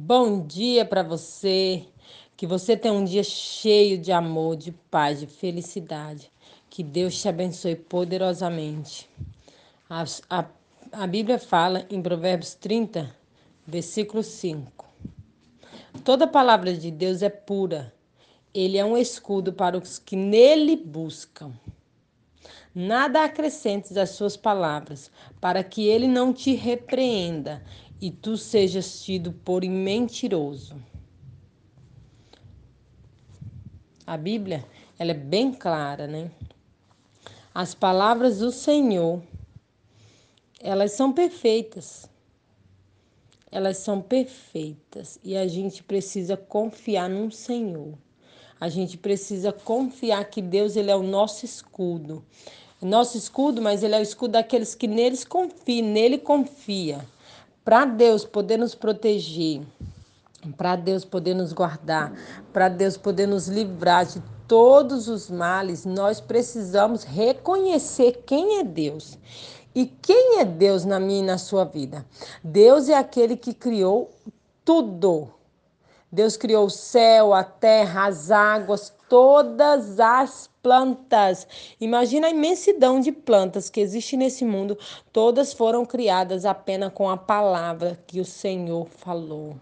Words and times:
Bom 0.00 0.46
dia 0.46 0.84
para 0.84 1.02
você. 1.02 1.84
Que 2.36 2.46
você 2.46 2.76
tenha 2.76 2.94
um 2.94 3.04
dia 3.04 3.24
cheio 3.24 3.98
de 3.98 4.12
amor, 4.12 4.54
de 4.54 4.70
paz, 4.70 5.18
de 5.18 5.26
felicidade. 5.26 6.30
Que 6.70 6.84
Deus 6.84 7.20
te 7.20 7.28
abençoe 7.28 7.74
poderosamente. 7.74 9.10
A, 9.90 10.04
a, 10.30 10.44
a 10.92 11.04
Bíblia 11.04 11.36
fala 11.36 11.84
em 11.90 12.00
Provérbios 12.00 12.54
30, 12.54 13.12
versículo 13.66 14.22
5. 14.22 14.86
Toda 16.04 16.28
palavra 16.28 16.72
de 16.72 16.92
Deus 16.92 17.20
é 17.20 17.28
pura. 17.28 17.92
Ele 18.54 18.78
é 18.78 18.84
um 18.84 18.96
escudo 18.96 19.52
para 19.52 19.76
os 19.76 19.98
que 19.98 20.14
nele 20.14 20.76
buscam. 20.76 21.52
Nada 22.72 23.24
acrescentes 23.24 23.96
às 23.96 24.10
suas 24.10 24.36
palavras, 24.36 25.10
para 25.40 25.64
que 25.64 25.88
ele 25.88 26.06
não 26.06 26.32
te 26.32 26.54
repreenda 26.54 27.60
e 28.00 28.10
tu 28.10 28.36
sejas 28.36 29.02
tido 29.02 29.32
por 29.32 29.64
mentiroso. 29.64 30.76
A 34.06 34.16
Bíblia, 34.16 34.64
ela 34.98 35.10
é 35.10 35.14
bem 35.14 35.52
clara, 35.52 36.06
né? 36.06 36.30
As 37.54 37.74
palavras 37.74 38.38
do 38.38 38.52
Senhor, 38.52 39.20
elas 40.60 40.92
são 40.92 41.12
perfeitas. 41.12 42.08
Elas 43.50 43.78
são 43.78 44.00
perfeitas 44.00 45.18
e 45.24 45.36
a 45.36 45.48
gente 45.48 45.82
precisa 45.82 46.36
confiar 46.36 47.08
no 47.08 47.30
Senhor. 47.32 47.94
A 48.60 48.68
gente 48.68 48.96
precisa 48.96 49.52
confiar 49.52 50.24
que 50.26 50.42
Deus 50.42 50.76
ele 50.76 50.90
é 50.90 50.96
o 50.96 51.02
nosso 51.02 51.44
escudo. 51.44 52.24
Nosso 52.80 53.16
escudo, 53.16 53.60
mas 53.60 53.82
ele 53.82 53.94
é 53.94 53.98
o 53.98 54.02
escudo 54.02 54.32
daqueles 54.32 54.74
que 54.74 54.86
neles 54.86 55.24
confiam, 55.24 55.88
nele 55.88 56.18
confia 56.18 57.04
para 57.68 57.84
Deus 57.84 58.24
poder 58.24 58.56
nos 58.56 58.74
proteger, 58.74 59.60
para 60.56 60.74
Deus 60.74 61.04
poder 61.04 61.34
nos 61.34 61.52
guardar, 61.52 62.14
para 62.50 62.66
Deus 62.66 62.96
poder 62.96 63.26
nos 63.26 63.46
livrar 63.46 64.06
de 64.06 64.22
todos 64.46 65.06
os 65.06 65.28
males, 65.28 65.84
nós 65.84 66.18
precisamos 66.18 67.04
reconhecer 67.04 68.22
quem 68.24 68.58
é 68.58 68.64
Deus. 68.64 69.18
E 69.74 69.84
quem 69.84 70.38
é 70.38 70.46
Deus 70.46 70.86
na 70.86 70.98
minha 70.98 71.20
e 71.20 71.26
na 71.26 71.36
sua 71.36 71.66
vida? 71.66 72.06
Deus 72.42 72.88
é 72.88 72.96
aquele 72.96 73.36
que 73.36 73.52
criou 73.52 74.08
tudo. 74.64 75.28
Deus 76.10 76.36
criou 76.36 76.66
o 76.66 76.70
céu, 76.70 77.34
a 77.34 77.44
terra, 77.44 78.06
as 78.06 78.30
águas, 78.30 78.92
todas 79.08 80.00
as 80.00 80.48
plantas. 80.62 81.46
Imagina 81.80 82.28
a 82.28 82.30
imensidão 82.30 82.98
de 82.98 83.12
plantas 83.12 83.68
que 83.68 83.80
existe 83.80 84.16
nesse 84.16 84.44
mundo. 84.44 84.78
Todas 85.12 85.52
foram 85.52 85.84
criadas 85.84 86.46
apenas 86.46 86.92
com 86.92 87.10
a 87.10 87.16
palavra 87.16 87.98
que 88.06 88.20
o 88.20 88.24
Senhor 88.24 88.86
falou. 88.88 89.56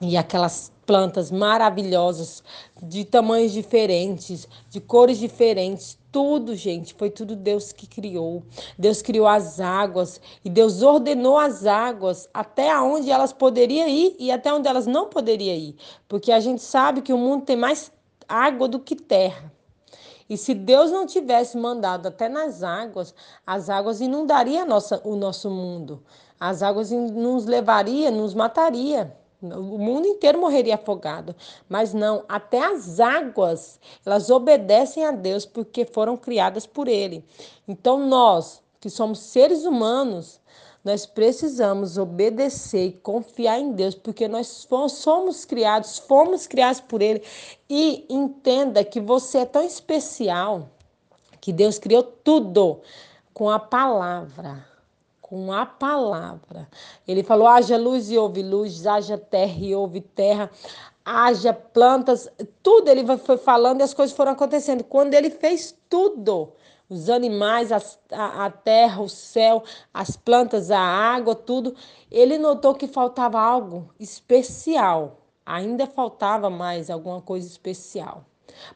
E 0.00 0.16
aquelas 0.16 0.70
plantas 0.84 1.30
maravilhosas, 1.30 2.42
de 2.82 3.04
tamanhos 3.04 3.52
diferentes, 3.52 4.46
de 4.68 4.80
cores 4.80 5.18
diferentes, 5.18 5.98
tudo, 6.14 6.54
gente, 6.54 6.94
foi 6.94 7.10
tudo 7.10 7.34
Deus 7.34 7.72
que 7.72 7.88
criou. 7.88 8.44
Deus 8.78 9.02
criou 9.02 9.26
as 9.26 9.58
águas 9.58 10.20
e 10.44 10.48
Deus 10.48 10.80
ordenou 10.80 11.36
as 11.36 11.66
águas 11.66 12.28
até 12.32 12.78
onde 12.78 13.10
elas 13.10 13.32
poderiam 13.32 13.88
ir 13.88 14.14
e 14.16 14.30
até 14.30 14.54
onde 14.54 14.68
elas 14.68 14.86
não 14.86 15.08
poderiam 15.08 15.56
ir, 15.56 15.74
porque 16.06 16.30
a 16.30 16.38
gente 16.38 16.62
sabe 16.62 17.02
que 17.02 17.12
o 17.12 17.18
mundo 17.18 17.44
tem 17.44 17.56
mais 17.56 17.90
água 18.28 18.68
do 18.68 18.78
que 18.78 18.94
terra. 18.94 19.52
E 20.30 20.36
se 20.36 20.54
Deus 20.54 20.92
não 20.92 21.04
tivesse 21.04 21.58
mandado 21.58 22.06
até 22.06 22.28
nas 22.28 22.62
águas, 22.62 23.12
as 23.44 23.68
águas 23.68 24.00
inundariam 24.00 24.68
o 25.02 25.16
nosso 25.16 25.50
mundo. 25.50 26.00
As 26.38 26.62
águas 26.62 26.92
nos 26.92 27.44
levaria, 27.44 28.12
nos 28.12 28.34
mataria. 28.34 29.12
O 29.52 29.78
mundo 29.78 30.06
inteiro 30.06 30.40
morreria 30.40 30.76
afogado. 30.76 31.34
Mas 31.68 31.92
não, 31.92 32.24
até 32.28 32.64
as 32.64 33.00
águas, 33.00 33.78
elas 34.04 34.30
obedecem 34.30 35.04
a 35.04 35.10
Deus 35.10 35.44
porque 35.44 35.84
foram 35.84 36.16
criadas 36.16 36.66
por 36.66 36.88
Ele. 36.88 37.24
Então 37.66 38.06
nós, 38.06 38.62
que 38.80 38.88
somos 38.88 39.18
seres 39.18 39.64
humanos, 39.64 40.40
nós 40.84 41.06
precisamos 41.06 41.96
obedecer 41.96 42.86
e 42.88 42.92
confiar 42.92 43.58
em 43.58 43.72
Deus, 43.72 43.94
porque 43.94 44.28
nós 44.28 44.66
somos 44.88 45.44
criados, 45.44 45.98
fomos 45.98 46.46
criados 46.46 46.80
por 46.80 47.00
Ele. 47.00 47.22
E 47.68 48.04
entenda 48.08 48.84
que 48.84 49.00
você 49.00 49.38
é 49.38 49.46
tão 49.46 49.62
especial 49.62 50.68
que 51.40 51.52
Deus 51.52 51.78
criou 51.78 52.02
tudo 52.02 52.80
com 53.32 53.50
a 53.50 53.58
palavra 53.58 54.73
com 55.26 55.50
a 55.50 55.64
palavra. 55.64 56.68
Ele 57.08 57.22
falou: 57.22 57.48
haja 57.48 57.78
luz 57.78 58.10
e 58.10 58.18
houve 58.18 58.42
luz, 58.42 58.86
haja 58.86 59.16
terra 59.16 59.56
e 59.58 59.74
houve 59.74 60.02
terra, 60.02 60.50
haja 61.02 61.50
plantas, 61.50 62.28
tudo 62.62 62.90
ele 62.90 63.04
foi 63.16 63.38
falando 63.38 63.80
e 63.80 63.82
as 63.82 63.94
coisas 63.94 64.14
foram 64.14 64.32
acontecendo. 64.32 64.84
Quando 64.84 65.14
ele 65.14 65.30
fez 65.30 65.74
tudo, 65.88 66.52
os 66.90 67.08
animais, 67.08 67.72
a, 67.72 67.80
a 68.44 68.50
terra, 68.50 69.00
o 69.00 69.08
céu, 69.08 69.64
as 69.94 70.14
plantas, 70.14 70.70
a 70.70 70.78
água, 70.78 71.34
tudo, 71.34 71.74
ele 72.10 72.36
notou 72.36 72.74
que 72.74 72.86
faltava 72.86 73.40
algo 73.40 73.88
especial. 73.98 75.22
Ainda 75.46 75.86
faltava 75.86 76.50
mais 76.50 76.90
alguma 76.90 77.22
coisa 77.22 77.46
especial 77.46 78.24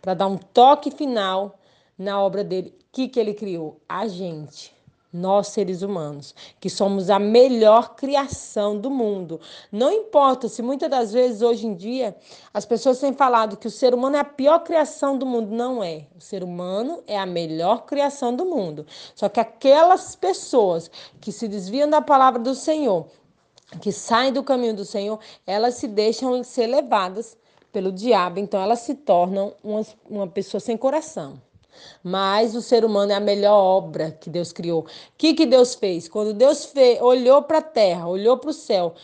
para 0.01 0.15
dar 0.15 0.27
um 0.27 0.39
toque 0.39 0.91
final 0.91 1.59
na 1.99 2.19
obra 2.19 2.43
dele. 2.43 2.75
O 2.81 2.85
que, 2.91 3.07
que 3.07 3.21
ele 3.21 3.35
criou? 3.35 3.81
A 3.87 4.07
gente 4.07 4.78
nós 5.19 5.49
seres 5.49 5.83
humanos, 5.83 6.35
que 6.61 6.71
somos 6.71 7.11
a 7.11 7.19
melhor 7.19 7.95
criação 7.97 8.79
do 8.79 8.91
mundo. 8.91 9.41
Não 9.71 9.93
importa 9.93 10.49
se 10.49 10.63
muitas 10.63 10.89
das 10.89 11.13
vezes 11.13 11.43
hoje 11.43 11.67
em 11.67 11.75
dia 11.75 12.17
as 12.55 12.65
pessoas 12.65 13.01
têm 13.01 13.13
falado 13.13 13.57
que 13.57 13.67
o 13.67 13.71
ser 13.71 13.95
humano 13.95 14.17
é 14.17 14.21
a 14.21 14.25
pior 14.25 14.61
criação 14.61 15.19
do 15.19 15.27
mundo. 15.27 15.51
Não 15.51 15.83
é. 15.83 16.07
O 16.17 16.21
ser 16.21 16.43
humano 16.43 17.03
é 17.07 17.19
a 17.19 17.27
melhor 17.27 17.85
criação 17.85 18.35
do 18.35 18.45
mundo. 18.45 18.87
Só 19.15 19.29
que 19.29 19.41
aquelas 19.41 20.15
pessoas 20.15 20.91
que 21.21 21.33
se 21.33 21.49
desviam 21.49 21.91
da 21.91 22.01
palavra 22.01 22.41
do 22.41 22.55
Senhor, 22.55 23.07
que 23.81 23.93
saem 23.93 24.33
do 24.33 24.43
caminho 24.43 24.75
do 24.75 24.85
Senhor, 24.85 25.19
elas 25.47 25.75
se 25.75 25.87
deixam 25.89 26.43
ser 26.43 26.67
levadas 26.67 27.37
pelo 27.73 27.93
diabo, 27.93 28.41
então 28.41 28.61
elas 28.61 28.81
se 28.81 28.95
tornam 28.95 29.55
uma, 29.63 29.83
uma 30.09 30.27
pessoa 30.27 30.61
sem 30.61 30.77
coração. 30.77 31.41
Mas 32.03 32.55
o 32.55 32.63
ser 32.63 32.85
humano 32.85 33.13
é 33.13 33.15
a 33.15 33.21
melhor 33.21 33.57
obra 33.57 34.11
que 34.11 34.31
Deus 34.31 34.53
criou. 34.53 34.81
O 34.81 34.87
que, 35.17 35.35
que 35.35 35.47
Deus 35.47 35.75
fez? 35.75 36.09
Quando 36.09 36.33
Deus 36.35 36.67
fez, 36.67 37.01
olhou 37.01 37.43
para 37.43 37.59
a 37.59 37.63
terra, 37.63 38.09
olhou 38.09 38.39
para 38.39 38.51
o 38.51 38.55
céu, 38.55 38.95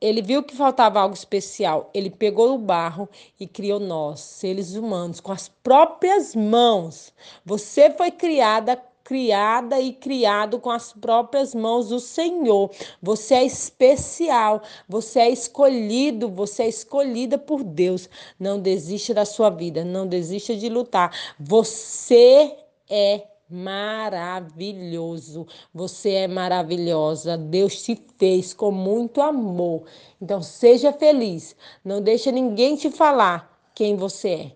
ele 0.00 0.20
viu 0.20 0.42
que 0.42 0.54
faltava 0.54 1.00
algo 1.00 1.14
especial. 1.14 1.90
Ele 1.94 2.10
pegou 2.10 2.54
o 2.54 2.58
barro 2.58 3.08
e 3.38 3.46
criou 3.46 3.80
nós, 3.80 4.20
seres 4.20 4.74
humanos, 4.74 5.20
com 5.20 5.32
as 5.32 5.48
próprias 5.48 6.34
mãos. 6.34 7.12
Você 7.44 7.90
foi 7.90 8.10
criada 8.10 8.82
criada 9.06 9.80
e 9.80 9.92
criado 9.92 10.58
com 10.58 10.68
as 10.68 10.92
próprias 10.92 11.54
mãos 11.54 11.90
do 11.90 12.00
Senhor. 12.00 12.72
Você 13.00 13.34
é 13.34 13.44
especial, 13.44 14.62
você 14.88 15.20
é 15.20 15.30
escolhido, 15.30 16.28
você 16.28 16.64
é 16.64 16.68
escolhida 16.68 17.38
por 17.38 17.62
Deus. 17.62 18.10
Não 18.38 18.58
desista 18.58 19.14
da 19.14 19.24
sua 19.24 19.48
vida, 19.48 19.84
não 19.84 20.08
desista 20.08 20.56
de 20.56 20.68
lutar. 20.68 21.16
Você 21.38 22.56
é 22.90 23.28
maravilhoso. 23.48 25.46
Você 25.72 26.10
é 26.10 26.26
maravilhosa. 26.26 27.38
Deus 27.38 27.80
te 27.84 27.96
fez 28.18 28.52
com 28.52 28.72
muito 28.72 29.22
amor. 29.22 29.84
Então 30.20 30.42
seja 30.42 30.92
feliz. 30.92 31.54
Não 31.84 32.02
deixe 32.02 32.32
ninguém 32.32 32.74
te 32.74 32.90
falar 32.90 33.56
quem 33.72 33.94
você 33.94 34.28
é. 34.30 34.50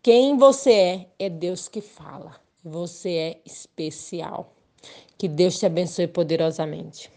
Quem 0.00 0.36
você 0.36 0.72
é 0.72 1.08
é 1.18 1.28
Deus 1.28 1.66
que 1.66 1.80
fala. 1.80 2.45
Você 2.68 3.10
é 3.10 3.40
especial. 3.46 4.52
Que 5.16 5.28
Deus 5.28 5.56
te 5.56 5.66
abençoe 5.66 6.08
poderosamente. 6.08 7.08